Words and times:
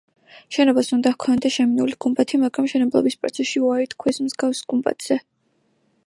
შენობას 0.55 0.87
უნდა 0.95 1.09
ჰქონოდა 1.15 1.49
შემინული 1.57 1.97
გუმბათი, 2.05 2.39
მაგრამ 2.43 2.67
მშენებლობის 2.67 3.17
პროცესში 3.25 3.61
უარი 3.65 3.89
თქვეს 3.91 4.19
მსგავს 4.29 4.63
გუმბათზე. 4.73 5.19